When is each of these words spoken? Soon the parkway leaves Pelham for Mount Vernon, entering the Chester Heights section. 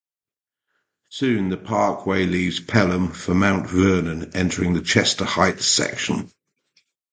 Soon 1.11 1.49
the 1.49 1.57
parkway 1.57 2.25
leaves 2.25 2.59
Pelham 2.59 3.11
for 3.11 3.35
Mount 3.35 3.69
Vernon, 3.69 4.31
entering 4.33 4.73
the 4.73 4.81
Chester 4.81 5.25
Heights 5.25 5.67
section. 5.67 6.31